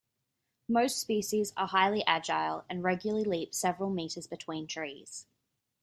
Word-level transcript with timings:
Most 0.67 0.99
species 0.99 1.53
are 1.55 1.67
highly 1.67 2.03
agile, 2.07 2.65
and 2.67 2.83
regularly 2.83 3.23
leap 3.23 3.53
several 3.53 3.91
metres 3.91 4.25
between 4.25 4.65
trees. 4.65 5.27